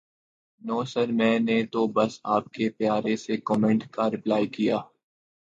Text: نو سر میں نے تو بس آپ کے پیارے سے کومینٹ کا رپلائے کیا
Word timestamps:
نو 0.61 0.77
سر 0.85 1.07
میں 1.11 1.37
نے 1.39 1.57
تو 1.73 1.81
بس 1.87 2.19
آپ 2.27 2.45
کے 2.53 2.69
پیارے 2.77 3.15
سے 3.17 3.37
کومینٹ 3.41 3.87
کا 3.91 4.09
رپلائے 4.09 4.45
کیا 4.49 4.77